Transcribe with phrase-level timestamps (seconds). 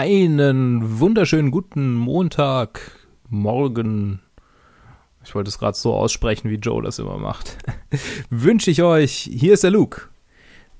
[0.00, 2.92] Einen wunderschönen guten Montag,
[3.30, 4.20] morgen.
[5.24, 7.58] Ich wollte es gerade so aussprechen, wie Joe das immer macht.
[8.30, 9.28] Wünsche ich euch.
[9.28, 10.02] Hier ist der Luke.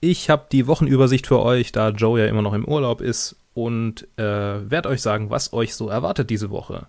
[0.00, 4.08] Ich habe die Wochenübersicht für euch, da Joe ja immer noch im Urlaub ist und
[4.16, 4.22] äh,
[4.70, 6.86] werde euch sagen, was euch so erwartet diese Woche.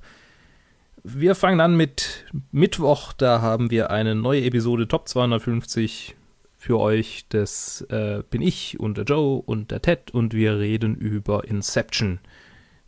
[1.04, 3.12] Wir fangen an mit Mittwoch.
[3.12, 6.16] Da haben wir eine neue Episode Top 250
[6.64, 7.26] für euch.
[7.28, 12.20] Das äh, bin ich und der Joe und der Ted und wir reden über Inception,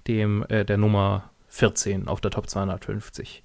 [0.07, 3.43] dem äh, der Nummer 14 auf der Top 250.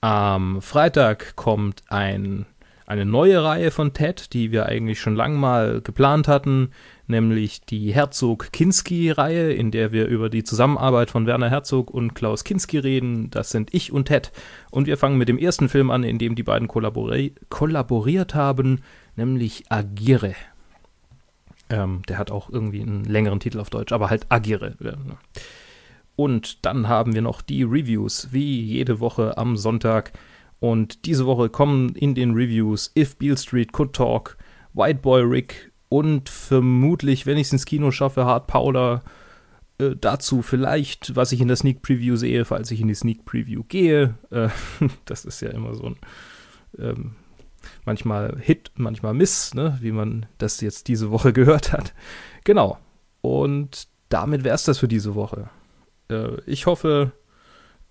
[0.00, 2.46] Am Freitag kommt ein,
[2.86, 6.70] eine neue Reihe von Ted, die wir eigentlich schon lang mal geplant hatten,
[7.06, 12.78] nämlich die Herzog-Kinski-Reihe, in der wir über die Zusammenarbeit von Werner Herzog und Klaus Kinski
[12.78, 13.30] reden.
[13.30, 14.32] Das sind ich und Ted.
[14.70, 18.80] Und wir fangen mit dem ersten Film an, in dem die beiden kollabori kollaboriert haben,
[19.20, 20.34] nämlich Agire.
[21.68, 24.74] Ähm, der hat auch irgendwie einen längeren Titel auf Deutsch, aber halt Agire.
[26.16, 30.12] Und dann haben wir noch die Reviews, wie jede Woche am Sonntag.
[30.58, 34.36] Und diese Woche kommen in den Reviews If Beale Street Could Talk,
[34.74, 39.02] White Boy Rick und vermutlich, wenn ich es ins Kino schaffe, Hard Powder.
[39.78, 43.24] Äh, dazu vielleicht, was ich in der Sneak Preview sehe, falls ich in die Sneak
[43.24, 44.14] Preview gehe.
[44.30, 44.48] Äh,
[45.04, 45.96] das ist ja immer so ein
[46.78, 47.12] ähm,
[47.84, 49.78] manchmal Hit, manchmal Miss, ne?
[49.80, 51.94] wie man das jetzt diese Woche gehört hat.
[52.44, 52.78] Genau.
[53.20, 55.50] Und damit wäre es das für diese Woche.
[56.10, 57.12] Äh, ich hoffe,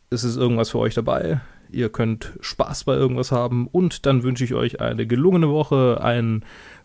[0.09, 1.41] es ist irgendwas für euch dabei.
[1.71, 6.43] Ihr könnt Spaß bei irgendwas haben und dann wünsche ich euch eine gelungene Woche, einen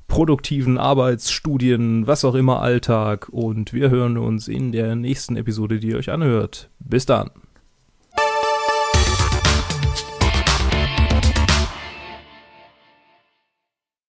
[0.08, 5.88] produktiven Arbeitsstudien, was auch immer Alltag und wir hören uns in der nächsten Episode, die
[5.88, 6.68] ihr euch anhört.
[6.78, 7.30] Bis dann.